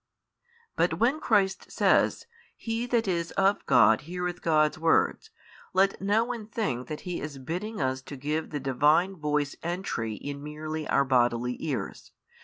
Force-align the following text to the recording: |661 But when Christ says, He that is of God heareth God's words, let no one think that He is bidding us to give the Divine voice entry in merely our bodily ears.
|661 0.77 0.77
But 0.77 0.99
when 0.99 1.19
Christ 1.19 1.71
says, 1.71 2.25
He 2.57 2.87
that 2.87 3.07
is 3.07 3.29
of 3.33 3.63
God 3.67 4.01
heareth 4.01 4.41
God's 4.41 4.79
words, 4.79 5.29
let 5.73 6.01
no 6.01 6.23
one 6.23 6.47
think 6.47 6.87
that 6.87 7.01
He 7.01 7.21
is 7.21 7.37
bidding 7.37 7.79
us 7.79 8.01
to 8.01 8.15
give 8.15 8.49
the 8.49 8.59
Divine 8.59 9.15
voice 9.15 9.55
entry 9.61 10.15
in 10.15 10.41
merely 10.41 10.87
our 10.87 11.05
bodily 11.05 11.55
ears. 11.63 12.11